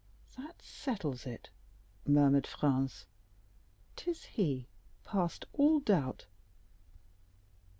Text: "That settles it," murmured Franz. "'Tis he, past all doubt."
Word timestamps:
"That 0.35 0.63
settles 0.63 1.27
it," 1.27 1.51
murmured 2.07 2.47
Franz. 2.47 3.05
"'Tis 3.95 4.23
he, 4.33 4.67
past 5.03 5.45
all 5.53 5.79
doubt." 5.79 6.25